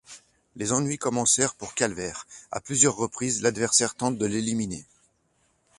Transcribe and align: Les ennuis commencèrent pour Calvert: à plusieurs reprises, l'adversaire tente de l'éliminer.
Les 0.55 0.71
ennuis 0.73 0.97
commencèrent 0.97 1.53
pour 1.53 1.75
Calvert: 1.75 2.25
à 2.51 2.59
plusieurs 2.59 2.95
reprises, 2.95 3.43
l'adversaire 3.43 3.93
tente 3.93 4.17
de 4.17 4.25
l'éliminer. 4.25 4.83